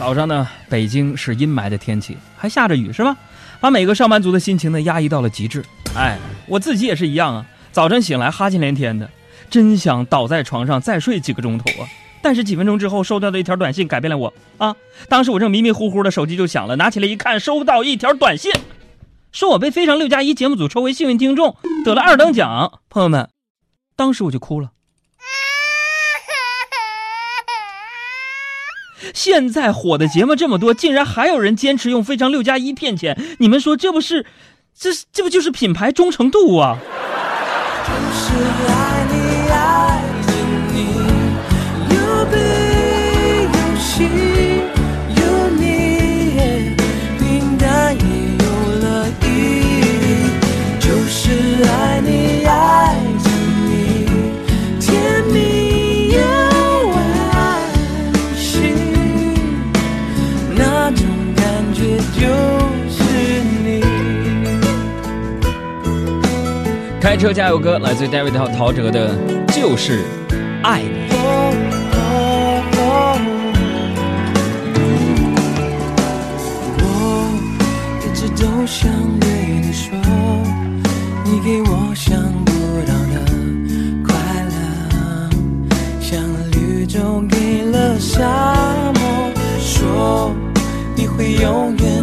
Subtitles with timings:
[0.00, 3.14] 早上呢，北京是阴霾的天气，还下着雨，是吧？
[3.60, 5.62] 把每个上班族的心情呢压抑到了极致。
[5.94, 9.10] 哎，我自己也是一样啊，早晨醒来哈欠连天的，
[9.50, 11.86] 真想倒在床上再睡几个钟头啊。
[12.22, 14.74] 但是几分钟之后收到的一条短信改变了我啊！
[15.10, 18.50] 当时我正迷迷糊糊的，手机就响了，拿起来一看，收到一条短信，
[19.32, 21.54] 说我被《非常六加一》节目组抽为幸运听众，
[21.84, 22.80] 得了二等奖。
[22.88, 23.28] 朋友们，
[23.96, 24.70] 当时我就哭了。
[29.14, 34.26] 现在火的节目这么多，竟然还有人坚持用《非常六加一》骗钱，你们说这不是，
[34.78, 36.78] 这这不就是品牌忠诚度啊？
[67.32, 69.14] 加油歌，来自 David 陶喆的
[69.54, 70.04] 《就是
[70.62, 70.88] 爱你》。
[76.82, 76.84] 我
[78.00, 79.28] 一直都想对
[79.62, 79.96] 你说，
[81.24, 82.52] 你给我想不
[82.86, 83.14] 到的
[84.04, 84.14] 快
[84.48, 85.30] 乐，
[86.00, 86.20] 像
[86.52, 88.26] 绿洲给了沙
[88.94, 89.00] 漠，
[89.60, 90.34] 说
[90.96, 91.99] 你会永远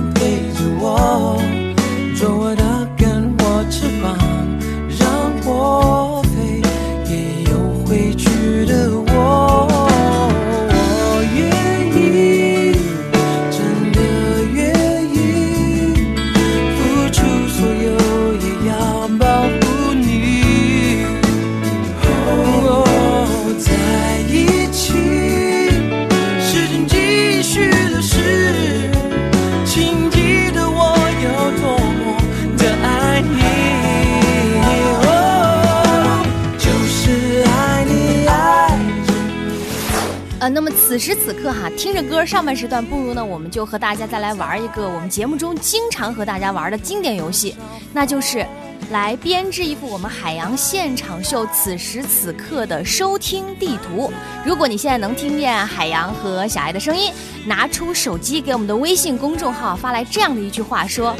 [40.49, 47.55] 那么此时此刻哈，听着歌上半时段，不如呢，我们就和大家再来玩一个我们节目中经常和大家玩的经典游戏，
[47.93, 48.45] 那就是
[48.89, 54.11] 来编织一幅我们海洋现场秀此时此刻的收听地图。
[54.45, 57.11] 如果你现在能听见海洋和小爱的声音，
[57.45, 61.13] 拿出手机给我们的微信公众号发来这样的一句话：说，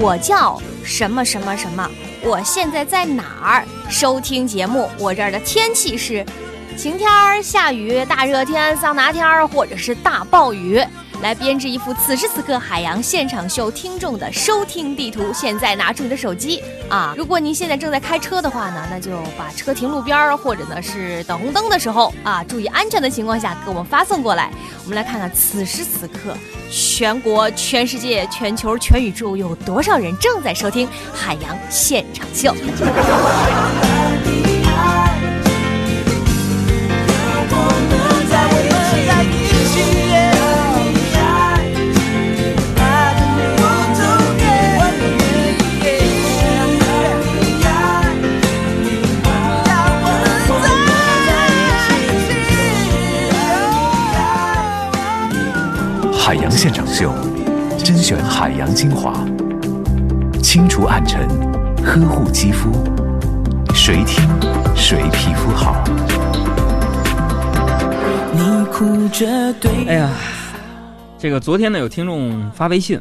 [0.00, 1.86] 我叫什么什么什么，
[2.24, 4.88] 我现在在哪儿收听节目？
[4.98, 6.24] 我这儿的天气是。
[6.78, 10.80] 晴天儿、下雨、大热天、桑拿天儿，或者是大暴雨，
[11.20, 15.32] 来编织一幅此时此刻海洋现场秀听众的收听地图。
[15.34, 17.12] 现在拿出你的手机啊！
[17.16, 24.48] 如果您现在正在开车的话呢，那就把车停路边儿，或者呢是等红灯的时候啊，注意安全的情况下给我们发送过来。
[24.84, 26.32] 我们来看看此时此刻，
[26.70, 32.54] 全国、全世界、全球、全宇宙有多少人正在收听海洋现场秀。
[56.28, 57.10] 海洋现场秀，
[57.82, 59.24] 甄选海洋精华，
[60.42, 61.26] 清除暗沉，
[61.82, 62.70] 呵护肌肤，
[63.72, 64.28] 谁听
[64.76, 65.82] 谁皮肤好。
[69.86, 70.10] 哎呀，
[71.18, 73.00] 这个昨天呢，有听众发微信，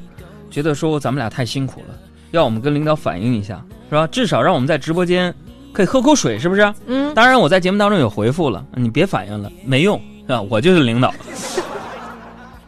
[0.49, 1.95] 觉得说咱们俩太辛苦了，
[2.31, 4.07] 要我们跟领导反映一下，是吧？
[4.07, 5.35] 至少让我们在直播间
[5.73, 6.73] 可以喝口水，是不是？
[6.85, 7.13] 嗯。
[7.13, 10.41] 当然，我在节目当中有回复了，你别反映了，没用，是吧？
[10.43, 11.13] 我就是领导。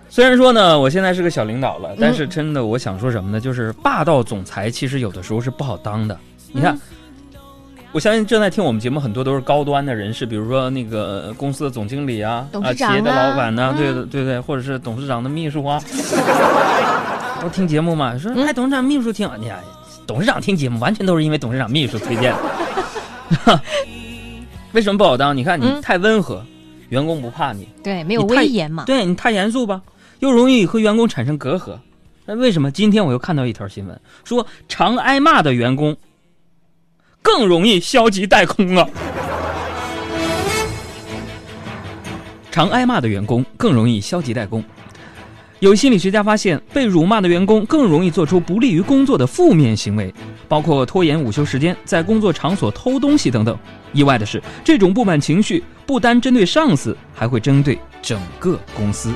[0.09, 3.39] 虽然说呢，我现在是个小领导了，但是真的，我想说什么呢？
[3.39, 6.17] 就是霸道总裁其实有的时候是不好当的。
[6.51, 6.77] 你看，
[7.91, 15.79] 我相信正在听我们节目很多都是高端的人士，比如说那个公司的总经理啊，啊，企业的老板呢，对对对对，或者是董事长的秘书啊，
[17.39, 18.17] 都听节目嘛。
[18.17, 19.59] 说哎，董事长秘书听，你看，
[20.07, 22.33] 董事长听节目完全都是因为董事长秘书推荐
[23.45, 23.61] 的。
[24.73, 25.37] 为什么不好当？
[25.37, 26.43] 你看你太温和，
[26.89, 27.67] 员工不怕你。
[27.83, 28.85] 对，没有威严嘛。
[28.85, 29.79] 对你太严肃吧。
[30.19, 31.77] 又容易和员工产生隔阂，
[32.25, 35.95] 那为什么今天我又看到一条新闻，说常挨骂的员工
[37.21, 38.87] 更容易消极怠工啊？
[42.51, 44.63] 常挨骂的员工更容易消极怠工。
[45.59, 50.13] 有心理学家发现，被辱骂的员工更容易做出不利于工作的负面行为，
[50.47, 53.57] 包括拖延午休时间、在工作场所偷东西等等。
[53.93, 59.13] 意外的是，这种不满情绪不单针对上司，还会针对整个公司。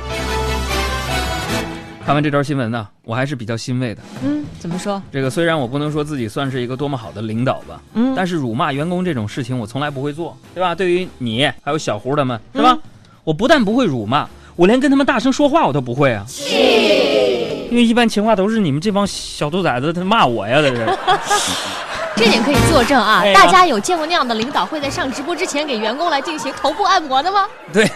[2.05, 4.01] 看完这条新闻呢，我还是比较欣慰的。
[4.23, 5.01] 嗯，怎么说？
[5.11, 10.75] 这个虽然我不能说自己算是一个多么好的领导吧，嗯，但是辱骂员工这种事情我从来不会做，对吧？
[10.75, 12.77] 对于你还有小胡他们，是吧？
[13.23, 14.27] 我不但不会辱骂，
[14.57, 16.25] 我连跟他们大声说话我都不会啊。
[17.71, 20.85] 因为一般情况都是你们这帮小兔崽子他骂我呀，这是。
[22.15, 23.21] 这点可以作证啊！
[23.24, 27.48] 哎大家有见过那样的领导会在上直播之前给员工来进行头部按摩的吗？
[27.74, 27.89] 对，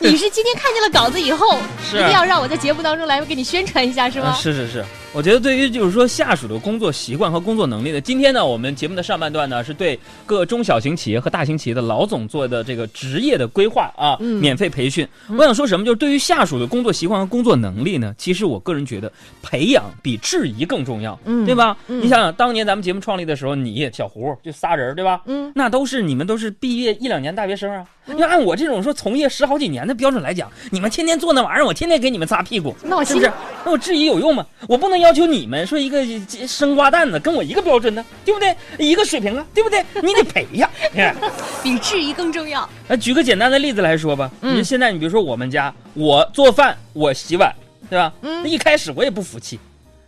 [0.00, 1.58] 你是今天看见了稿子以后，
[1.92, 4.34] 一定要让我在节目当中来给你宣传一下，是啊吗？
[4.34, 4.84] 是是是，
[5.16, 15.08] 我觉得对于就是说下属的工作习惯和工作能力的，今天呢，我们节目的上半段呢是对各中小型企业和大型企业的老总做的这个职业的规划啊，嗯免费培训。
[15.30, 19.10] 我想说什么，就是对于下属的工作习惯和工作能力呢，其实我个人觉得
[19.42, 21.78] 培养比质疑更重要，嗯对吧？
[21.88, 25.22] 嗯你想想，当年咱们节目创立的时候，你小胡就仨人，对吧？
[25.24, 27.82] 嗯，那都是你们都是毕业一两年大学生啊。
[28.16, 33.30] 要按我这种说从业十好几年的标准来讲，你们天天做那玩意儿，我天天给你们擦屁股，那我是不是？
[33.64, 34.46] 那我质疑有用吗？
[34.68, 36.04] 我不能要求你们说一个
[36.46, 38.56] 生瓜蛋子跟我一个标准呢，对不对？
[38.78, 39.84] 一个水平啊，对不对？
[40.02, 40.70] 你得培养。
[40.94, 41.14] 哎
[41.62, 42.68] 比质疑更重要。
[42.88, 47.52] 那举个简单的例子来说吧，嗯你现在你比如说我们家，我做饭，我洗碗，
[47.90, 48.12] 对吧？
[48.22, 49.58] 嗯那一开始我也不服气，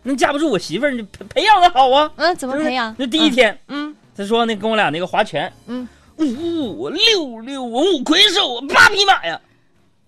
[0.03, 2.09] 那架不住我媳妇儿，你培培养的好啊。
[2.15, 2.95] 嗯，怎么培养？
[2.97, 5.87] 那第一天，嗯，他说那跟我俩那个划拳，嗯，
[6.19, 9.39] 五五六六五魁首八匹马呀，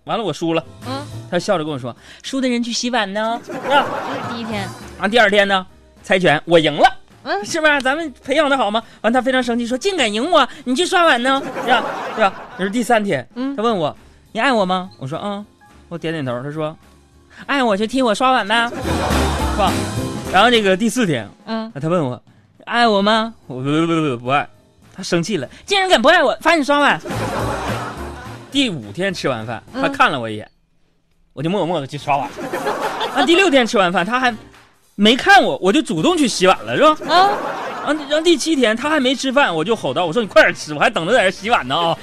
[0.03, 4.67] 完了我输了，嗯他笑着跟我说，输的人去洗碗呢，啊，嗯，第一天，
[4.99, 5.65] 啊，第二天呢，
[6.03, 6.87] 猜拳我赢了。
[7.23, 7.79] 嗯是吧？
[7.79, 8.81] 咱们培养的好吗？
[9.01, 10.47] 完，他非常生气，说：“竟敢赢我！
[10.65, 11.85] 你去刷碗呢，是吧？
[12.15, 13.95] 是吧？”这是第三天，嗯他问我
[14.33, 15.45] ：“你爱我吗？”我说：“嗯。”
[15.87, 16.41] 我点点头。
[16.41, 16.75] 他说
[17.45, 19.71] ：“爱我就替我刷碗呗，是吧？”
[20.33, 22.19] 然后这个第四天，嗯，他问我
[22.65, 24.49] ：“爱我吗？”我不不不不不爱。
[24.95, 26.99] 他生气了，竟然敢不爱我，罚你刷碗。
[28.51, 30.49] 第五天吃完饭，他嗯看了我一眼，
[31.33, 32.29] 我就默默的去刷碗。
[33.15, 34.35] 啊，第六天吃完饭，他还
[34.95, 36.97] 没看我，我就主动去洗碗了，是吧？
[37.13, 37.29] 啊，
[37.85, 41.97] 啊，然后第七天他还没吃饭，我就吼道：“我说你快点吃，我还等着在这洗碗呢啊！”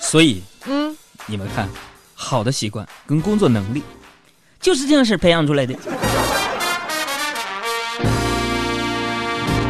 [0.00, 0.96] 所以嗯，
[1.26, 1.68] 你们看，
[2.24, 3.82] 好的习惯跟工作能力，
[4.58, 5.74] 就是这样式培养出来的。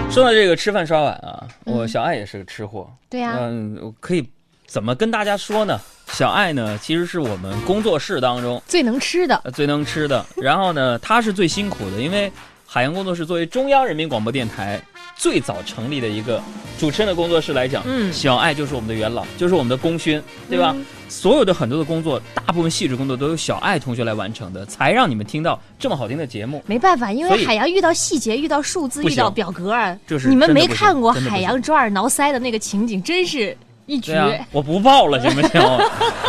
[0.08, 2.88] 说到这个吃饭刷碗啊，我嗯小爱也是个吃货。
[3.10, 4.24] 对呀、嗯，我可以
[4.68, 5.80] 怎么跟大家说呢？
[6.12, 12.30] 小爱呢，其实是我们工作室当中最能吃的，呃最能吃的，然后呢，她是最辛苦的，因为
[12.64, 14.80] 海洋工作室作为中央人民广播电台
[15.16, 16.42] 最早成立的一个
[16.78, 20.72] 主持人的工作室来讲，嗯小爱就是我们的元老，就是我们的功勋，对吧？
[20.74, 26.60] 嗯所有的很多的工作，大部分细致工作都由小爱同学来完成的，才让你们听到这么好听的节目。
[26.66, 33.56] 没办法，因为海洋遇到细节、遇到数字、遇到表格啊，这是你们没看过海洋抓耳挠腮的那个情景，真是
[33.86, 34.16] 一绝。
[34.16, 35.60] 啊，我不报了，行不行？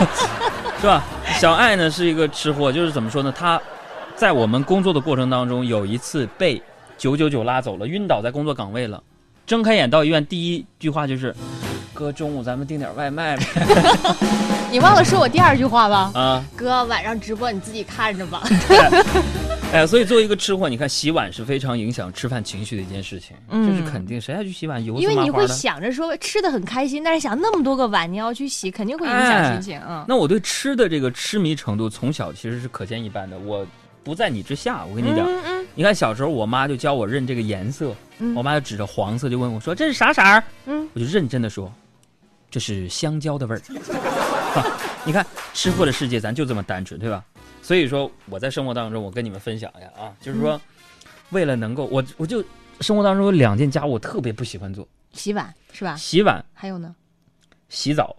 [0.80, 1.04] 是吧？
[1.40, 3.34] 小爱呢是一个吃货，就是怎么说呢？
[3.36, 3.60] 他
[4.16, 6.62] 在我们工作的过程当中，有一次被
[6.98, 9.02] 九九九拉走了，晕倒在工作岗位了。
[9.46, 11.36] 睁开眼到医院，第一句话就是
[11.94, 13.46] ：“哥，中午咱们订点外卖呗。
[14.72, 18.42] 你忘了说我第二句话吧？”啊，哥，晚上直播你自己看着吧。
[19.74, 24.20] 哎，所以作为一个吃货，你看洗碗是非常影响吃饭情绪的一件事情，嗯这是肯定。
[24.20, 25.46] 谁还去洗碗，油因为你会。
[25.48, 29.80] 想着说吃的很开心，但是想那么多个碗你要去洗，肯定会影响心情。
[29.88, 33.38] 嗯，那我对吃的这个痴迷程度，从小其实是可见一斑的。
[33.40, 33.66] 我
[34.04, 35.28] 不在你之下，我跟你讲，
[35.76, 41.72] 你看小时候，我妈就教我认这个颜色，嗯我妈就指着黄色就问我说：“这是啥色儿嗯？”我就认真的说
[42.50, 43.60] ：“这是香蕉的味儿。
[44.54, 44.66] 哈
[45.04, 47.24] 你看吃货的世界，咱就这么单纯，对吧？
[47.62, 50.60] 所以说我在生活当中，我跟你们分享一下啊，就是说，
[51.32, 52.44] 为了能够我我就
[52.80, 55.96] 生活当中有两件家务我特别不喜欢做：洗碗是吧？
[55.98, 56.96] 洗碗、还有呢？
[57.68, 58.16] 洗澡，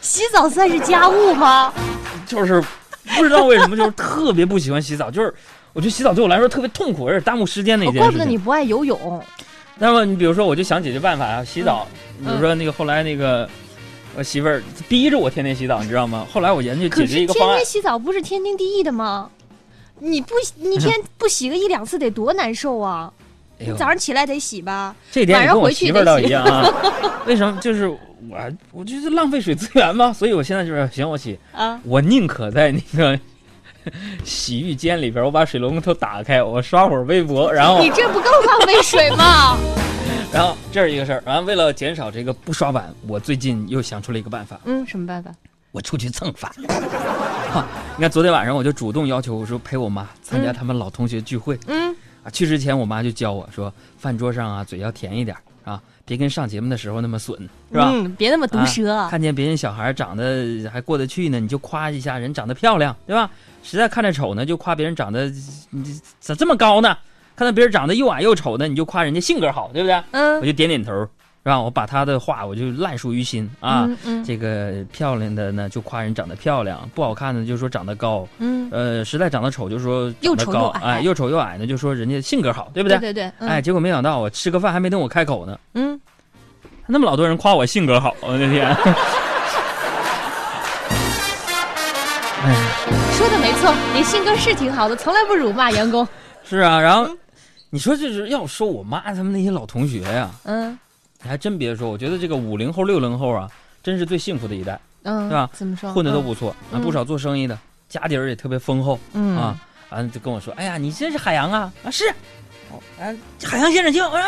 [0.00, 1.74] 洗澡算是家务吗？
[2.26, 2.62] 就是
[3.16, 5.34] 不知道为什么就是特别不喜欢洗澡，就是
[5.76, 8.16] 我觉得洗澡对我来说特别痛苦，而且耽误时间的一哦件事情。
[8.16, 9.22] 怪不得你不爱游泳。
[9.76, 11.86] 那么你比如说，我就想解决办法啊，洗澡。
[12.18, 13.46] 嗯比如说那个后来那个
[14.16, 16.26] 我媳妇儿逼着我天天洗澡，你知道吗？
[16.32, 19.28] 后来我研究解决一个方案天，洗澡不是天经地义的吗？
[19.98, 23.12] 你不你天不洗个一两次得多难受啊！
[23.58, 24.96] 你早上起来得洗吧？
[25.12, 26.72] 这点跟我晚上回去媳妇儿得洗倒一样啊。
[27.26, 27.60] 为什么？
[27.60, 27.98] 就是我
[28.72, 33.20] 我就是浪费水资源嘛，所以我现在就是行，我洗，啊，我宁可在那个
[34.24, 39.56] 洗浴间里边，我把水龙头打开，我刷会儿微博，然后你这不更浪费水吗？
[40.32, 41.22] 然后这是一个事儿。
[41.24, 45.30] 然后，为了减少这个不刷碗，我最近又想出了一个办法，嗯，什么办法？
[45.72, 46.50] 我出去蹭饭。
[47.52, 47.66] 哈，
[47.96, 52.30] 你看昨天晚上我就主动要求我说陪我妈参加他们老同学聚会、嗯啊。
[52.30, 57.36] 去之前我妈就教我说，饭桌上啊嘴要甜一点啊，别跟上节目的时候那么损，
[57.70, 57.90] 是吧？
[57.92, 58.94] 嗯，别那么毒舌。
[58.94, 63.28] 啊看见别人小孩长得还过得去呢，你就夸一下人长得漂亮，对吧？
[63.62, 65.30] 实在看着丑呢，就夸别人长得
[65.70, 66.96] 你咋这么高呢？
[67.34, 70.02] 看到别人长得又矮又丑的，你就夸人家性格好，对不对？
[70.12, 71.06] 嗯我就点点头，
[71.46, 71.60] 是吧？
[71.60, 73.84] 我把他的话我就烂熟于心啊。
[73.86, 78.26] 嗯嗯这个漂亮的呢，就夸人长得漂亮；不好看的就说长得高。
[78.38, 82.98] 嗯，呃，实在长得丑就说又高，丑又矮哎，又丑又矮呢，就说人家性格好，对不对？
[82.98, 86.00] 对对对，嗯哎，，结果没想到我吃个饭还没等我开口呢，嗯，
[86.84, 88.66] 那么老多人夸我性格好，我的天！
[92.42, 92.54] 哎，
[93.12, 96.04] 说的没错，你性格是挺好的，从来不辱骂员工。
[96.42, 97.08] 是啊，然后
[97.70, 100.76] 你说这是要说我妈他们那些老同学呀、嗯
[101.22, 103.50] 你还真别说，我觉得这个五零后、六零后啊，
[103.82, 105.92] 真是最幸福的一代，嗯，是吧怎么说？
[105.92, 107.58] 混的都不错，啊，嗯不少做生意的，
[107.88, 109.58] 家底儿也特别丰厚嗯啊。
[109.90, 111.72] 完了就跟我说，哎呀，你真是海洋啊？
[111.84, 112.08] 啊是，
[112.70, 114.20] 哦啊，海洋先生就啊。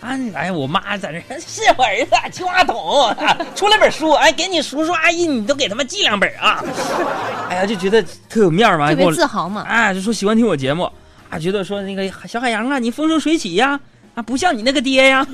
[0.00, 6.64] 啊，哎呀，我妈在那儿 是我儿子青蛙桶、啊，出了本书，哎，给你叔叔阿姨你都给他们寄两本啊。
[7.50, 9.62] 哎呀，就觉得特有面儿嘛，特别自豪嘛。
[9.62, 10.90] 啊，就说喜欢听我节目，
[11.28, 13.80] 啊，觉得说那个小海洋啊，你风生水起呀，啊，
[14.26, 15.24] 不像你那个爹呀，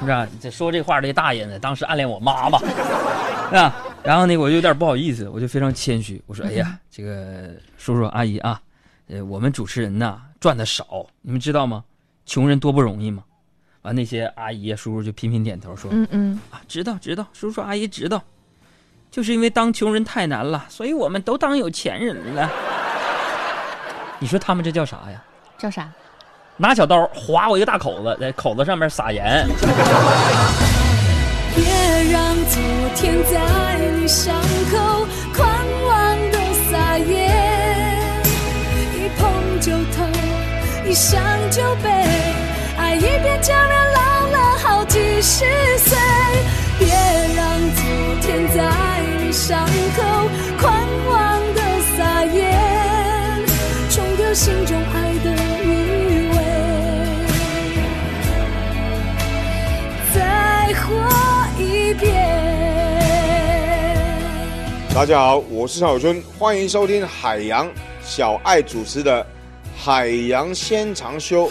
[0.00, 0.26] 是吧？
[0.40, 3.74] 这说这话这大爷呢，当时暗恋我妈妈，是吧？
[4.02, 8.60] 然后呢，我就有点不好意思，我就非常谦虚，我说，哎呀，这个叔叔阿姨啊，
[9.08, 11.84] 呃，我们主持人呐赚的少，你们知道吗？
[12.24, 13.24] 穷人多不容易吗？
[13.82, 18.22] 完，那些阿姨啊叔叔就频频点头说，嗯嗯，啊，知道知道，叔叔阿姨知道，
[19.10, 22.50] 就是因为当穷人太难了，所以我们都当有钱人了。
[24.18, 25.22] 你说他们这叫啥呀？
[25.58, 25.90] 叫啥？
[26.60, 29.48] 拿小刀划我一个大口子，在口子上面撒盐。
[31.56, 31.64] 别
[32.12, 32.60] 让昨
[32.94, 34.34] 天在你伤
[34.70, 35.48] 口狂
[35.86, 36.38] 妄的
[36.70, 37.30] 撒野，
[38.94, 40.06] 一碰就痛，
[40.86, 41.18] 一想
[41.50, 41.88] 就悲，
[42.76, 45.46] 爱一变就人老了好几十
[45.78, 45.96] 岁。
[46.78, 46.88] 别
[47.36, 47.82] 让昨
[48.20, 50.02] 天在你伤口
[50.60, 50.74] 狂
[51.08, 51.62] 妄的
[51.96, 52.52] 撒野，
[53.88, 55.09] 冲掉心中爱
[65.00, 67.66] 大家好，我是邵小春，欢迎收听海洋
[68.02, 69.24] 小爱主持的
[69.74, 71.46] 《海洋仙长修》。